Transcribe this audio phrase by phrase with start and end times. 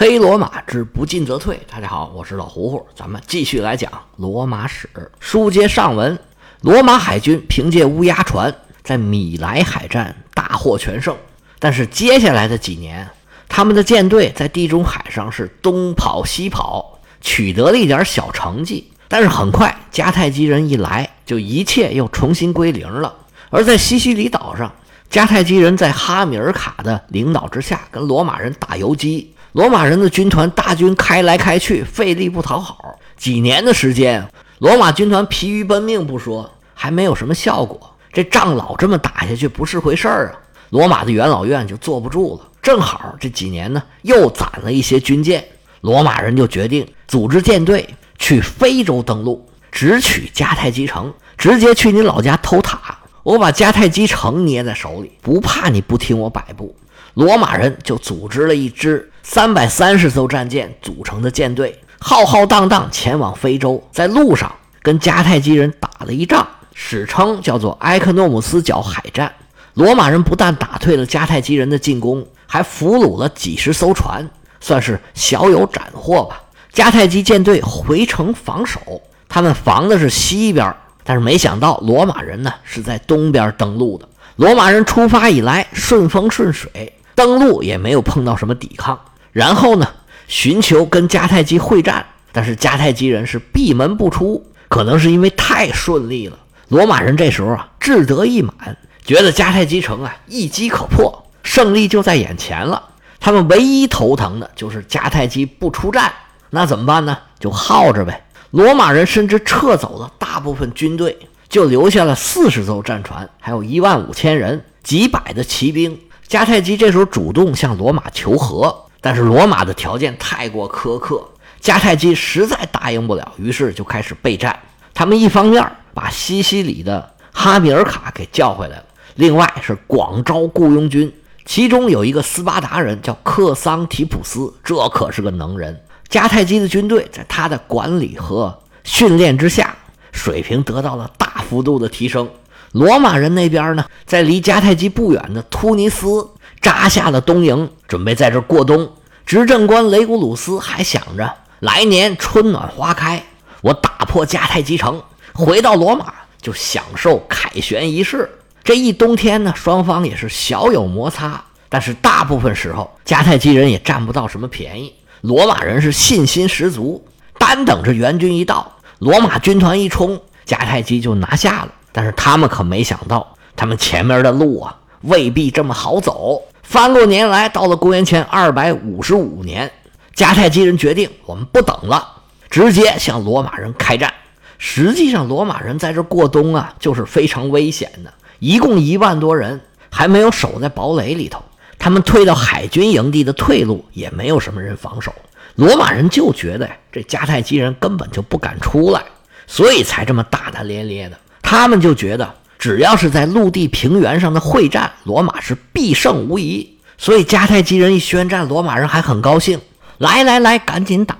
[0.00, 1.60] 黑罗马之不进则退。
[1.70, 4.88] 大家好，我是老胡胡，咱们继续来讲罗马史。
[5.18, 6.18] 书接上文，
[6.62, 8.50] 罗马海军凭借乌鸦船
[8.82, 11.14] 在米莱海战大获全胜。
[11.58, 13.06] 但是接下来的几年，
[13.46, 18.90] 他们的舰队在地中海上是东跑西跑，取得了一点小成绩。
[19.06, 23.14] 但是很快，迦太基人一来，就一切又重新归零了。
[23.50, 24.72] 而在西西里岛上，
[25.10, 29.34] 迦太基人在哈米尔卡的领导之下，跟罗马人打游击。
[29.52, 32.98] 罗马人的军团大军开来开去，费力不讨好。
[33.16, 37.96] 几年的时间，罗马军团疲于奔命不说，还没有什么效果。
[38.12, 40.38] 这仗老这么打下去不是回事儿啊！
[40.70, 42.48] 罗马的元老院就坐不住了。
[42.62, 45.44] 正好这几年呢，又攒了一些军舰，
[45.80, 52.98] 罗马人就决定组织舰队去非洲登陆，直取迦太基城，直接去你老家偷塔。
[53.24, 56.76] 我把迦太基城捏在手里，不怕你不听我摆布。
[57.14, 64.50] 罗马人就组织了一支三百三十艘战舰组成的舰队，浩浩荡荡前往非洲，在路上
[64.82, 69.32] 跟迦太基人打了一仗，史称叫做埃克诺姆斯角海战。
[69.74, 74.28] 罗马人不但打退了迦太基人的进攻，还俘虏了几十艘船，
[74.60, 76.42] 算是小有斩获吧。
[76.72, 78.80] 迦太基舰队回城防守，
[79.28, 80.74] 他们防的是西边，
[81.04, 84.08] 但是没想到罗马人呢是在东边登陆的。
[84.36, 86.94] 罗马人出发以来顺风顺水。
[87.14, 88.98] 登陆也没有碰到什么抵抗，
[89.32, 89.88] 然后呢，
[90.26, 96.38] 寻求跟迦太基会战，但是迦太基人是闭门不出，可能是因为太顺利了。
[96.68, 102.82] 罗马人这时候啊，志得意满，觉得迦太基城啊一击可破，胜利就在眼前了。
[103.18, 106.12] 他们唯一头疼的就是迦太基不出战，
[106.50, 107.18] 那怎么办呢？
[107.38, 108.24] 就耗着呗。
[108.50, 111.16] 罗马人甚至撤走了大部分军队，
[111.48, 115.98] 就留下了四十艘战船，还有一万五千人，几百的骑兵。
[116.28, 121.26] 迦太基这时候主动向罗马求和，但是罗马的条件太过苛刻，
[121.60, 124.58] 迦太基实在答应不了，于是就开始备战。
[124.92, 128.84] 他们一方面把西西里的哈米尔卡给叫回来了，
[129.14, 131.12] 另外是广招雇佣军，
[131.46, 135.80] 其中有一个斯巴达人叫克桑提普斯，这可是个能人。
[136.10, 139.76] 迦太基的军队在他的管理和训练之下，
[140.12, 142.28] 水平得到了大幅度的提升。
[142.72, 146.28] 罗马人那边呢，在离迦太基不远的突尼斯
[146.60, 148.90] 扎下了东营，准备在这过冬。
[149.24, 153.22] 执政官雷古鲁斯还想着，来年春暖花开，
[153.60, 155.00] 我打破迦太基城，
[155.32, 156.12] 回到罗马
[156.42, 158.28] 就享受凯旋仪式。
[158.64, 164.92] 这一冬天呢，双方也是小有摩擦，但是大部分时候迦太基人也占不到什么便宜。
[165.22, 167.06] 罗马人是信心十足，
[167.38, 171.72] 单等着援军一到，罗马军团一冲，迦太基就拿下了。
[171.92, 176.42] 但是他们可没想到，他们前面的路啊未必这么好走。
[176.70, 179.68] 翻过年来，到了公元前二百五十五年，
[180.14, 182.06] 迦太基人决定我们不等了，
[182.48, 184.14] 直接向罗马人开战。
[184.56, 188.14] 实际上，罗马人在这过冬啊，就是非常危险的。
[188.38, 189.60] 一共一万多人，
[189.90, 191.42] 还没有守在堡垒里头。
[191.76, 195.12] 他们退到海军营地的退路，也没有什么人防守。
[195.56, 199.02] 罗马人就觉得呀，这迦太基人根本就不敢出来，
[199.48, 201.18] 所以才这么大大咧咧的。
[201.42, 206.76] 他们就觉得，只要是在陆地平原上的会战，罗马是必胜无疑。
[206.98, 209.58] 所以迦太基人一宣战，罗马人还很高兴，
[209.96, 211.16] 来来来，赶紧打，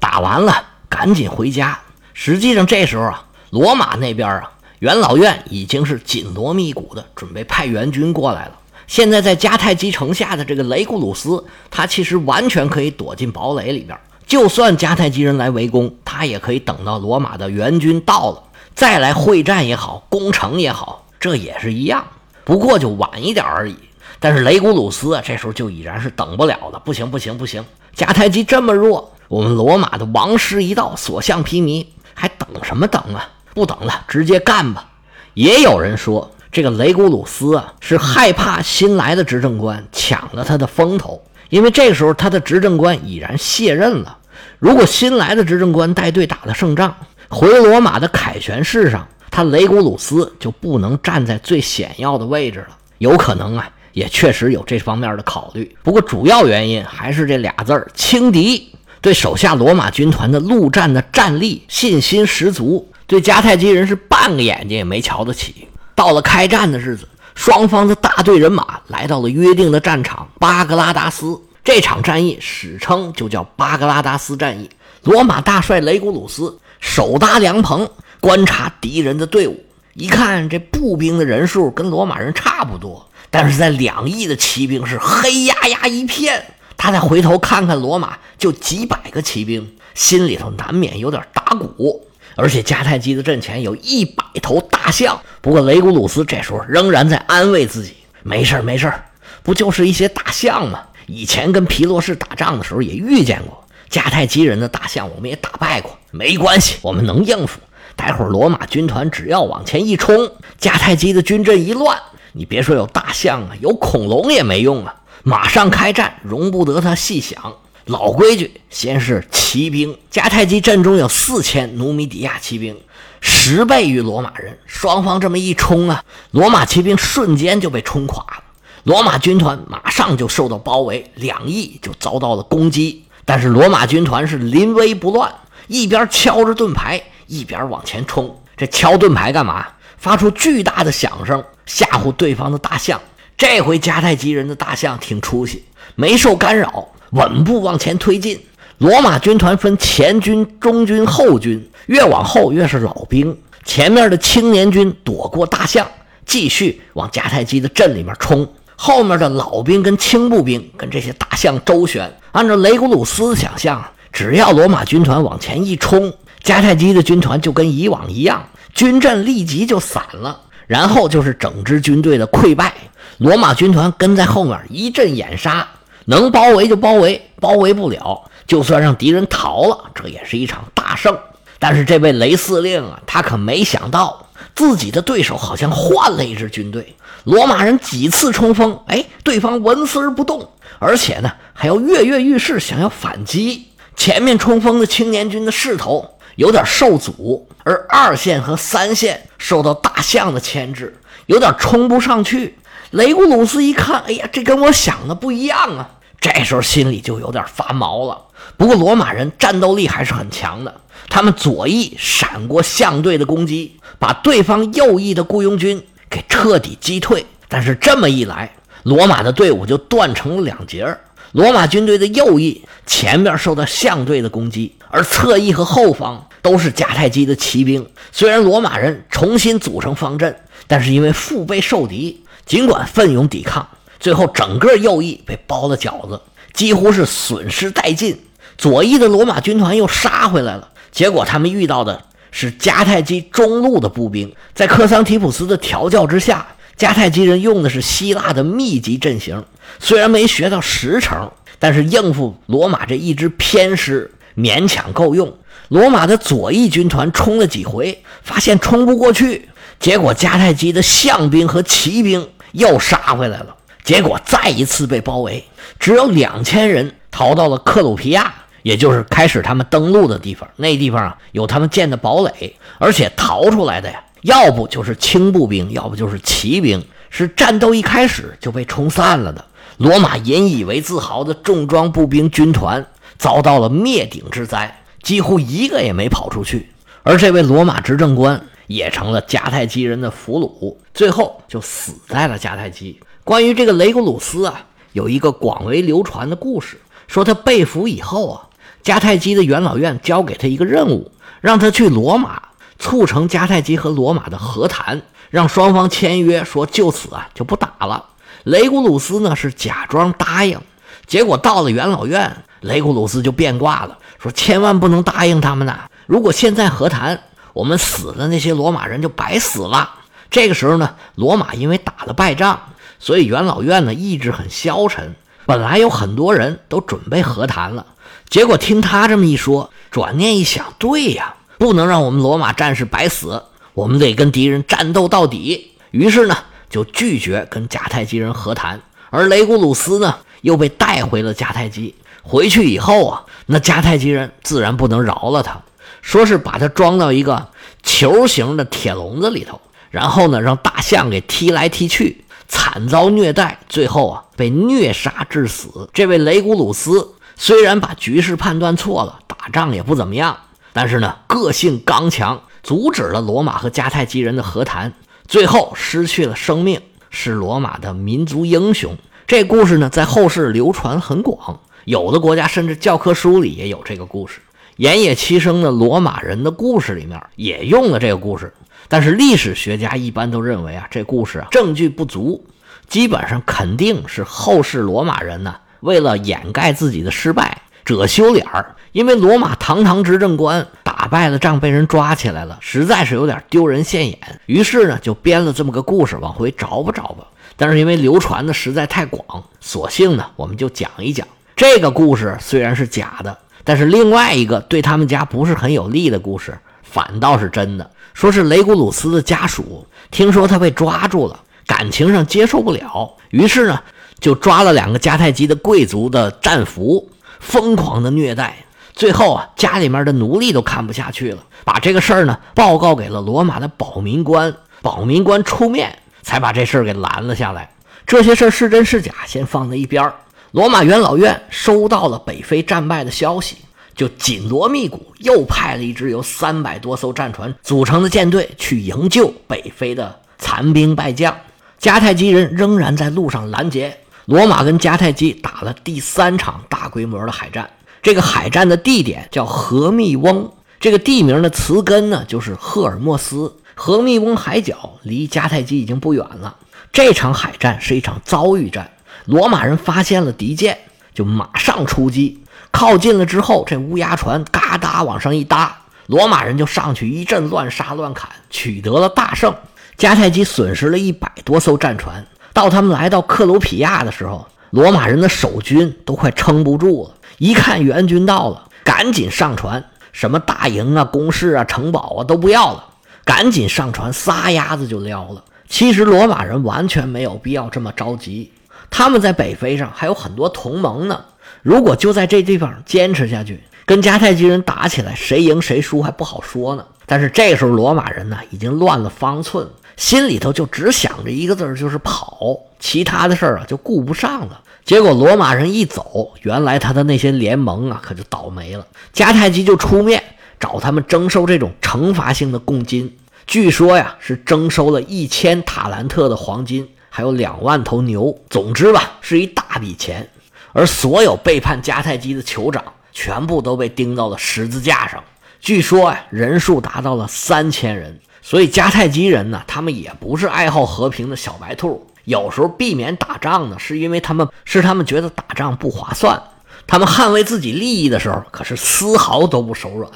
[0.00, 1.78] 打完了赶紧回家。
[2.14, 4.50] 实际上这时候啊，罗马那边啊，
[4.80, 8.52] 元老院已经是紧锣密鼓的准备派援军过来了。
[8.88, 18.42] 现在在迦太基城下的这个雷古鲁斯，他其实完全可以躲进堡垒里边，就算迦太基人来围攻，他也可以等到罗马的援军到了。
[18.74, 22.04] 再来会战也好，攻城也好，这也是一样，
[22.44, 23.76] 不过就晚一点而已。
[24.18, 27.64] 但是雷古鲁斯啊，这时候就已然是等不了了，不行不行不行，
[27.96, 33.28] 迦太基这么弱，我们罗马的王师一到，所向披靡，还等什么等啊？
[33.54, 34.88] 不等了，直接干吧！
[35.34, 44.18] 也有人说，这个雷古鲁斯啊，是害怕新来的执政官抢了他的风头，因为这时候他的执政官已然卸任了。
[44.58, 46.96] 如果新来的执政官带队打了胜仗，
[47.32, 52.76] 回罗马的凯旋式上，他雷古鲁斯就不能站在最显要的位置了。
[52.98, 55.74] 有可能啊，也确实有这方面的考虑。
[55.82, 58.68] 不过主要原因还是这俩字儿：轻敌。
[59.00, 65.66] 对手下罗马军团的陆战的战力信心十足，对迦太基人是半个眼睛也没瞧得起。
[65.94, 71.40] 到了开战的日子，双方的大队人马来到了约定的战场巴格拉达斯。
[71.64, 74.68] 这场战役史称就叫巴格拉达斯战役。
[75.04, 76.56] 罗马大帅雷古鲁斯。
[76.82, 77.88] 手搭凉棚
[78.20, 79.64] 观察敌人的队伍，
[79.94, 86.44] 一看这步兵的人数跟罗马人差不多，但是在两翼的骑兵是黑压压一片，
[86.76, 92.04] 他再回头看看罗马就几百个骑兵，心里头难免有点打鼓。
[92.34, 95.20] 而且迦太基的阵前有一百头大象。
[95.40, 97.94] 不过雷古鲁斯这时候仍然在安慰自己
[98.24, 99.04] ：“没事儿，没事儿，
[99.42, 100.80] 不就是一些大象吗？
[101.06, 103.61] 以前跟皮洛士打仗的时候也遇见过
[103.92, 107.60] 迦太基人的大象，我们也打败过，没关系，我们能应付。
[107.94, 112.00] 待会儿罗马军团只要往前一冲，迦太基的军阵一乱，
[112.32, 114.94] 你别说有大象啊，有恐龙也没用啊！
[115.22, 117.54] 马上开战，容不得他细想。”
[117.86, 119.98] 老规矩，先是骑兵。
[120.10, 122.76] 迦太基阵中有四千努米底亚骑兵，
[123.20, 124.56] 十倍于罗马人。
[124.66, 128.44] 双方这么一冲啊，罗马骑兵瞬间就被冲垮了。
[128.84, 133.04] 罗马军团马上就受到包围，两翼就遭到了攻击。
[133.24, 135.32] 但是罗马军团是临危不乱，
[135.68, 138.42] 一边敲着盾牌，一边往前冲。
[138.56, 139.66] 这敲盾牌干嘛？
[139.96, 143.00] 发出巨大的响声，吓唬对方的大象。
[143.36, 145.64] 这回迦太基人的大象挺出息，
[145.94, 146.88] 没受干扰。
[147.10, 148.40] 稳步往前推进，
[148.78, 153.36] 罗马军团分前军、中军、后军，越往后越是老兵。
[153.64, 155.86] 前面的青年军躲过大象，
[156.26, 158.44] 继续往迦太基的阵里面冲；
[158.84, 162.12] 后面的老兵跟轻步兵跟这些大象周旋。
[162.32, 163.80] 按照雷古鲁斯想象，
[164.12, 166.12] 只要罗马军团往前一冲，
[166.42, 168.44] 迦太基的军团就跟以往一样，
[168.74, 172.74] 军阵立即就散了，然后就是整支军队的溃败。
[173.18, 175.64] 罗马军团跟在后面一阵掩杀。
[176.06, 181.16] 能包围就包围，包围不了，就算让敌人逃了，这也是一场大胜。
[181.60, 186.96] 但是这位雷司令啊，他可没想到自己的对手好像换了一支军队。
[187.24, 193.68] 罗马人几次冲锋，哎，对方纹丝不动，而且呢还要跃跃欲试，想要反击。
[193.96, 202.58] 前面冲锋的青年军的势头有点受阻，而二线和三线受到大象的牵制，有点冲不上去。
[202.90, 205.88] 雷古鲁斯一看，哎呀，这跟我想的不一样啊！
[206.20, 208.18] 这时候心里就有点发毛了。
[208.56, 217.26] 不过罗马人战斗力还是很强的，他们左翼闪过象队的攻击，把对方右翼的雇佣军给彻底击退。
[217.48, 221.00] 但是这么一来，罗马的队伍就断成了两截儿。
[221.32, 227.86] 罗马军队的右翼前面受到象队的攻击，而侧翼和后方都是迦太基的骑兵。
[228.10, 232.18] 虽然罗马人重新组成方阵，但是因为腹背受敌。
[232.44, 233.68] 尽管奋勇抵抗，
[234.00, 236.20] 最后整个右翼被包了饺子，
[236.52, 238.18] 几乎是损失殆尽。
[238.58, 244.32] 左翼的罗马军团又杀回来了，结果他们遇到的是迦太基中路的步兵。
[244.54, 246.46] 在克桑提普斯的调教之下，
[246.78, 249.44] 迦太基人用的是希腊的密集阵型，
[249.80, 255.34] 虽然没学到十成，但是应付罗马这一支偏师勉强够用。
[255.68, 259.48] 罗马的左翼军团冲了几回，发现冲不过去。
[259.80, 265.42] 结果迦太基的象兵和骑兵又杀回来了，结果再一次被包围，
[265.80, 270.48] 只有两千人逃到了克鲁皮亚，也就是开始他们登陆的地方。
[270.56, 279.44] 那地方啊有他们建的堡垒，而且逃出来的呀，要不就是轻步兵，要不就是骑兵，是战斗一开始就被冲散了的。
[279.76, 282.86] 罗马引以为自豪的重装步兵军团
[283.18, 286.70] 遭到了灭顶之灾，几乎一个也没跑出去。
[287.02, 288.40] 而这位罗马执政官。
[288.68, 292.98] 也成了迦太基人的俘虏，最后就死在了迦太基。
[293.22, 298.48] 关于这个雷古鲁斯啊，有一个广为流传的故事，说他被俘以后啊，
[298.84, 301.10] 迦太基的元老院交给他一个任务，
[301.40, 302.42] 让他去罗马
[302.78, 308.04] 促成迦太基和罗马的和谈，让双方签约，说就此啊就不打了。
[308.44, 310.60] 雷古鲁斯呢是假装答应，
[311.06, 317.20] 结果到了元老院，雷古鲁斯就变卦了，说千万不能答应他们呐，如果现在和谈。
[317.54, 319.90] 我们死的那些罗马人就白死了。
[320.30, 322.58] 这个时候呢，罗马因为打了败仗，
[322.98, 325.14] 所以元老院呢意志很消沉。
[325.46, 327.86] 本来有很多人都准备和谈了，
[328.28, 333.42] 结果听他这么一说，转念一想，对呀，不能让我们罗马战士白死，
[333.74, 335.72] 我们得跟敌人战斗到底。
[335.90, 336.36] 于是呢，
[336.70, 338.80] 就拒绝跟迦太基人和谈。
[339.10, 341.94] 而雷古鲁斯呢，又被带回了迦太基。
[342.22, 345.60] 回去以后啊，那迦太基人自然不能饶了他。
[346.00, 347.48] 说是把他装到一个
[347.82, 355.88] 球形的铁笼子里头，然后呢，让大象给踢来踢去，惨遭虐待，最后啊被虐杀致死。
[355.94, 360.36] 这位雷古鲁斯虽然把局势判断错了，打仗也不怎么样，
[360.74, 364.92] 但是呢个性刚强，阻止了罗马和迦太基人的和谈，
[365.26, 366.78] 最后失去了生命，
[367.08, 368.94] 是罗马的民族英雄。
[369.26, 374.40] 这故事呢在后世流传很广，有的国家甚至教科书里也有这个故事。
[374.76, 378.52] 岩野七生的罗马人的故事里面也用了这个故事，
[378.88, 382.44] 但是历史学家一般都认为啊，这故事啊证据不足，
[382.88, 388.74] 基本上肯定是后世罗马人呢为了掩盖自己的失败，遮羞脸儿。
[388.92, 394.18] 因为罗马堂堂执政官打败了仗被人抓起来了，实在是有点丢人现眼。
[394.44, 397.26] 于是呢，就编了这么个故事往回找吧找吧。
[397.56, 402.36] 但是因为流传的实在太广，索性呢，我们就讲一讲这个故事。
[402.38, 406.58] 虽然是假的，但是另外一个对他们家不是很有利的故事，
[406.92, 407.90] 反倒是真的。
[408.14, 413.80] 说是雷古鲁斯的家属听说他被抓住了，感情上接受不了，于是呢，
[414.20, 418.54] 就抓了两个迦太基的贵族的战俘，疯狂的虐待。
[418.92, 424.54] 最后啊，家里面的奴隶都看不下去了，把这个事儿呢报告给了罗马的保民官。
[424.82, 427.70] 保民官出面，才把这事儿给拦了下来。
[428.04, 430.12] 这些事儿是真是假，先放在一边儿。
[430.50, 433.56] 罗马元老院收到了北非战败的消息，
[433.94, 441.36] 就紧锣密鼓，又派了一支由三百多艘战船组成的舰队去营救北非的残兵败将。
[441.80, 447.68] 迦太基人仍然在路上拦截罗马，跟迦太基打了第三场大规模的海战。
[448.02, 453.54] 这个海战的地点叫荷密翁，这个地名的词根呢就是赫尔墨斯。
[453.74, 456.56] 荷密翁海角离迦太基已经不远了。
[456.92, 458.90] 这场海战是一场遭遇战，
[459.24, 460.78] 罗马人发现了敌舰，
[461.14, 462.41] 就马上出击。
[462.72, 465.76] 靠近了之后，这乌鸦船嘎哒往上一搭，
[466.06, 469.54] 罗马人就上去一阵乱杀乱砍，取得了大胜。
[469.96, 472.26] 迦太基损失了一百多艘战船。
[472.52, 477.14] 到他们来到克鲁皮亚的时候，罗马人的守军都快撑不住了。
[477.38, 482.84] 一看援军到了，赶紧上船，什么大营啊、工事啊、城堡啊都不要了，
[483.24, 485.44] 赶紧上船，撒丫子就撩了。
[485.68, 488.52] 其实罗马人完全没有必要这么着急，
[488.90, 491.24] 他们在北非上还有很多同盟呢。
[491.62, 496.84] 如果就在这地方坚持下去，跟迦太基人打起来，谁赢谁输还不好说呢。
[497.06, 499.66] 但是这时候罗马人呢，已经乱了方寸，
[499.96, 504.60] 心里头就只想着一个字儿，就是跑，其他的事儿啊就顾不上了。
[504.84, 508.84] 结果罗马人一走，原来他的那些联盟啊，可就倒霉了。
[509.14, 510.20] 迦太基就出面
[510.58, 513.16] 找他们征收这种惩罚性的贡金，
[513.46, 518.36] 据说呀是征收了一千塔兰特的黄金，还有两万头牛。
[518.50, 520.28] 总之吧，是一大笔钱。
[520.72, 525.22] 而所有背叛迦太基的酋长，全部都被钉到了十字架上。
[525.60, 528.18] 据说呀，人数达到了三千人。
[528.44, 532.08] 所以迦太基人呢，他们也不是爱好和平的小白兔。
[532.24, 536.42] 有时候避免打仗呢，是因为他们是他们觉得打仗不划算。
[536.86, 540.10] 他们捍卫自己利益的时候，可是丝毫都不手软。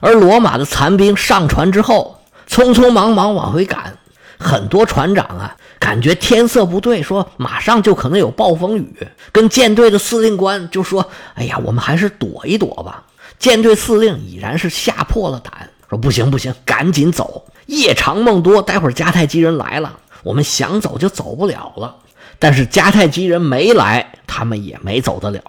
[0.00, 3.96] 而罗马的残兵上船之后，匆匆忙忙往回赶，
[4.38, 5.56] 很多船长啊，
[5.90, 8.94] 感觉天色不对，说马上就可能有暴风雨，
[9.32, 11.04] 跟舰队的司令官就说
[11.34, 13.02] ：“哎呀，我们还是躲一躲吧。”
[13.40, 21.96] 舰队司令已然是吓破了胆，说：“不行不行，赶紧走，夜长梦多，待会儿迦太基人来了。”我们想走就走不了了，
[22.38, 25.42] 但是迦太基人没来，他们也没走得了。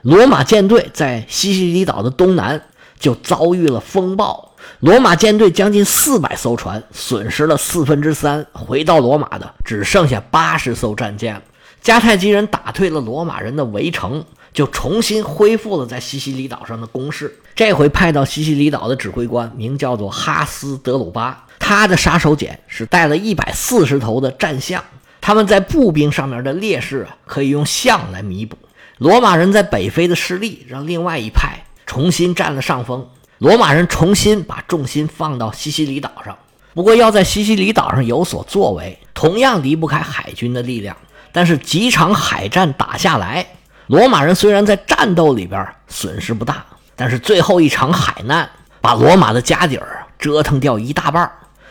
[0.00, 2.62] 罗马舰队在西西里岛的东南
[2.98, 11.42] 就遭遇了风暴，罗马舰队将近四百艘船，损失了四分之三，回到罗马的只剩下八十艘战舰了。
[11.82, 17.38] 迦太基人打退了罗马人的围城，就重新恢复了在西西里岛上的攻势。
[17.54, 21.46] 这回派到西西里岛的指挥官名叫做哈斯德鲁巴。
[21.58, 24.82] 他的杀手锏是带了一百四十头的战象，
[25.20, 28.56] 他们在步兵上面的劣势啊，可以用象来弥补。
[28.98, 33.08] 罗马人在北非的失利，让另外一派重新占了上风。
[33.42, 36.38] 罗马人重新把重心放到西西里岛上，
[36.74, 40.96] 不过要在西西里岛上有所作为，同样离不开海军的力量。
[41.32, 43.44] 但是几场海战打下来，
[43.88, 48.48] 罗马人虽然在战斗里边损失不大，但是最后一场海难
[48.80, 51.28] 把罗马的家底儿折腾掉一大半。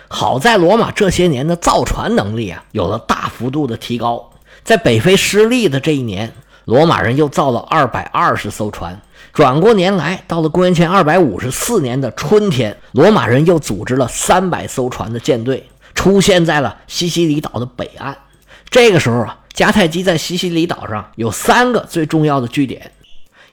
[0.09, 4.29] 好在罗马这些年的造船能力啊，有了大幅度的提高。
[4.61, 6.33] 在北非失利的这一年，
[6.65, 9.01] 罗马人又造了二百二十艘船。
[9.33, 18.17] 转过年来，到了公元前二百五十四年的春天，罗马人又组织了三百艘船的舰队，出现在了西西里岛的北岸。
[18.69, 22.91] 这个时候啊，迦太基在西西里岛上有三个最重要的据点，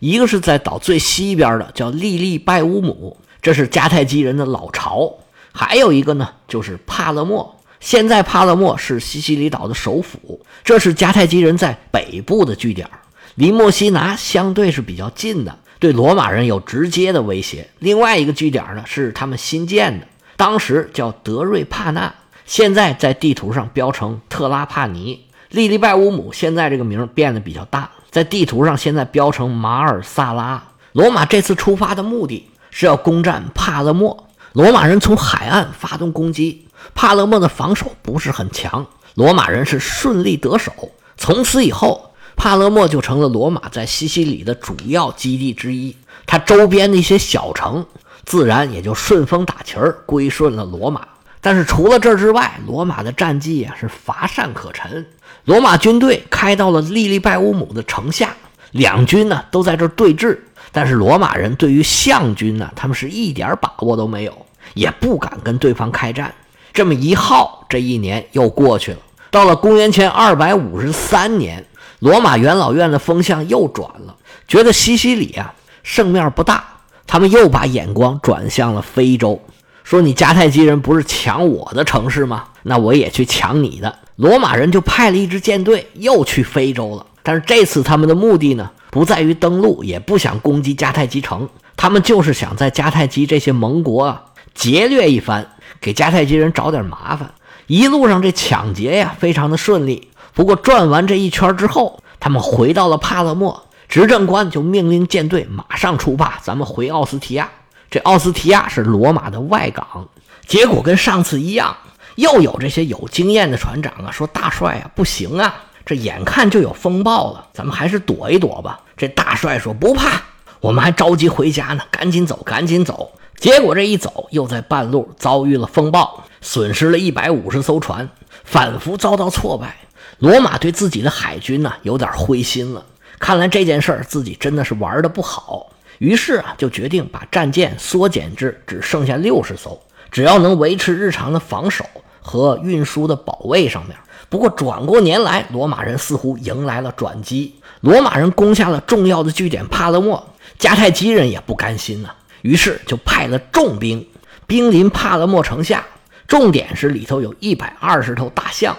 [0.01, 5.13] 一个是在岛最西边的，叫利利拜乌姆，这是迦太基人的老巢。
[5.53, 7.57] 还有一个呢，就是帕勒莫。
[7.79, 12.89] 现在帕勒莫是西西里岛的首府，这是迦太基人在北部的据点，
[13.37, 17.69] 离墨西拿相对是比较近的，对罗马人有直接的威胁。
[17.79, 20.07] 另外一个据点呢，是他们新建的，
[20.37, 22.13] 当时叫德瑞帕纳，
[22.47, 25.25] 现在在地图上标成特拉帕尼。
[25.51, 30.63] 利利拜乌姆现在这个名变得比较大，在地图上现在标成马尔萨拉。
[30.93, 34.29] 罗马这次出发的目的是要攻占帕勒莫。
[34.53, 40.73] 罗马人从海岸发动攻击，帕勒莫的防守不是很强，罗马人是顺利得手。
[41.17, 42.08] 从此以后，
[42.39, 45.95] 帕勒莫就成了罗马在西西里的主要基地之一。
[46.25, 47.85] 它周边的一些小城，
[48.25, 51.07] 自然也就顺风打旗儿归顺了罗马。
[51.41, 55.05] 但是除了这之外，罗马的战绩啊是乏善可陈。
[55.47, 58.35] 罗马军队开到了利利拜乌姆的城下，
[58.71, 60.39] 两军呢都在这对峙。
[60.71, 66.33] 但是罗马人对于象军呢，他们是一点把握都没有，也不敢跟对方开战。
[66.73, 68.99] 这么一耗，这一年又过去了。
[69.31, 71.65] 到了公元前二百五十三年，
[72.01, 76.65] 罗马元老院的风向又转了，觉得西西里啊胜面不大，
[77.07, 79.41] 他们又把眼光转向了非洲。
[79.83, 82.45] 说你迦太基人不是抢我的城市吗？
[82.63, 83.99] 那我也去抢你的。
[84.17, 87.07] 罗马人就派了一支舰队，又去非洲了。
[87.23, 94.23] 但是这次他们的目的呢，不在于登陆，也不想攻击迦太基城，他们就是想在迦太基这些盟国啊
[94.55, 95.47] 劫掠一番，
[95.81, 97.33] 给迦太基人找点麻烦。
[97.67, 100.09] 一路上这抢劫呀，非常的顺利。
[100.39, 107.49] 不过转完这一圈之后，他们回到了帕勒莫，执政官就命令舰队马上出发，咱们回奥斯提亚。
[107.91, 110.07] 这奥斯提亚是罗马的外港，
[110.47, 111.77] 结果跟上次一样，
[112.15, 115.53] 又有这些有经验的船长啊说：“大帅啊，不行啊，
[115.85, 120.23] 这眼看就有风暴了，咱们还是躲一躲吧。”这大帅说：“不怕，
[120.61, 128.09] 我们还着急回家呢，赶紧走，赶紧走。”结果这一走，又在半路遭遇了风暴，损失了一百五十艘船，
[128.45, 129.77] 反复遭到挫败。
[130.19, 132.85] 罗马对自己的海军呢有点灰心了，
[133.21, 135.71] 看来这件事儿自己真的是玩的不好。
[135.99, 141.85] 于是啊，就决定把战舰缩减至只剩下六十艘，只要能维持日常的防守
[142.21, 143.97] 和运输的保卫上面。
[144.29, 147.55] 不过转过年来，罗马人似乎迎来了转机。
[147.81, 152.11] 罗马人攻下了重要的据点帕勒莫，迦太基人也不甘心呐，
[152.43, 154.05] 于是就派了重兵
[154.49, 155.87] 兵临帕勒莫城下，
[156.27, 158.77] 重点是里头有一百二十头大象。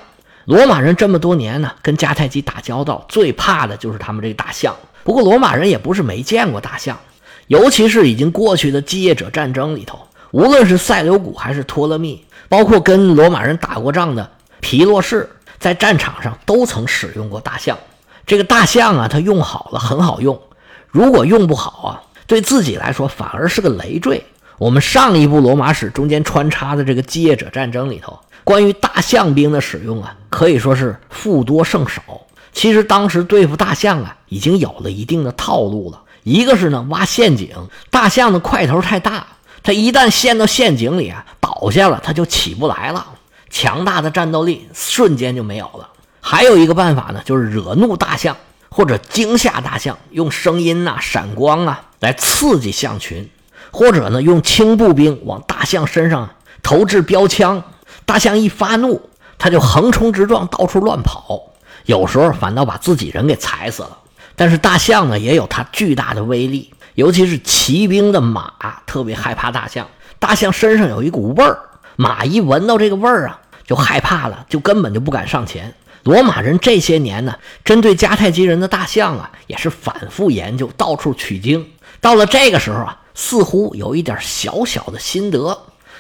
[0.50, 4.75] 罗马人这么多年呢，跟迦太基打交道，最怕的就是他们这大象。
[5.03, 6.98] 不过罗马人也不是没见过大象。
[7.46, 10.00] 尤其是已经过去的基业者战争里头，
[10.32, 14.28] 无论是塞琉古还是托勒密，包括跟罗马人打过仗的
[14.60, 17.78] 皮洛士，在战场上都曾使用过大象。
[18.26, 20.41] 这个大象啊，它用好了很好用，
[20.88, 24.24] 如果用不好啊，对自己来说反而是个累赘。
[24.58, 28.19] 我们上一部罗马史中间穿插的这个基业者战争里头，
[28.50, 32.02] 关于大象兵的使用啊，可以说是富多胜少。
[32.52, 36.02] 其实当时对付大象啊，已经有了一定的套路了。
[36.24, 37.52] 一个是呢，挖陷阱，
[37.92, 39.28] 大象的块头太大，
[39.62, 43.06] 它一旦陷到陷阱里啊，倒下了，它就起不来了，
[43.52, 45.88] 强大的战斗力瞬间就没有了。
[46.20, 48.36] 还有一个办法呢，就是惹怒大象
[48.70, 53.30] 或者惊吓大象，用声音呐、闪光啊来刺激象群，
[53.70, 56.28] 或者呢，用轻步兵往大象身上
[56.64, 57.64] 投掷标枪，
[58.10, 59.00] 大象一发怒，
[59.38, 61.39] 它就横冲直撞，到处乱跑，
[61.86, 63.95] 有时候反倒把自己人给踩死了。
[64.36, 68.52] 但是大象呢，也有它巨大的威力，尤其是骑兵的马
[68.88, 69.86] 特别害怕大象。
[70.17, 71.60] 大象身上有一股味儿，
[71.98, 75.72] 马一闻到这个味儿啊，就害怕了，就根本就不敢上前。
[76.02, 81.63] 罗马人这些年呢，针对迦太基人的大象啊，也是反复研究，到处取经。
[82.02, 85.56] 到了这个时候啊，似乎有一点小小的心得。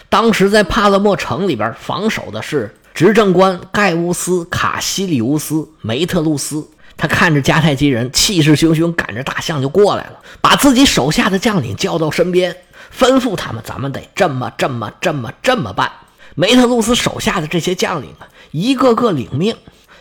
[0.09, 6.67] 当时在帕勒莫城里边防守的是执政官盖乌斯·卡西里乌斯·梅特路斯。
[6.97, 12.53] 他看着迦太基人气势汹汹，赶着大象就过来了，把自己手下的将领叫到身边，
[12.93, 15.89] 吩咐他们：“咱们得这么、这么、这么、这么办。”
[16.35, 19.55] 梅特鲁斯手下的这些将领啊，一个个领命，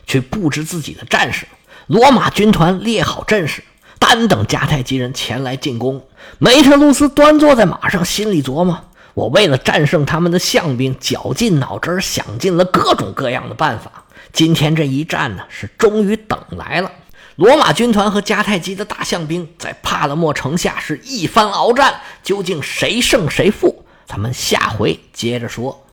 [0.08, 1.46] 去布置自己的战士。
[1.86, 3.62] 罗马军团列好阵势，
[4.00, 6.04] 单等迦太基人前来进攻。
[6.38, 8.76] 梅特鲁斯端坐在马上，心里琢磨
[9.18, 16.92] ：“我为了战胜他们的象兵，绞尽脑汁，想尽了各种各样的办法。”今天这一战呢，是终于等来了。
[17.34, 23.84] 罗马军团和迦太基的大象兵在帕勒莫城下是一番鏖战，究竟谁胜谁负？
[24.06, 25.84] 咱们下回接着说。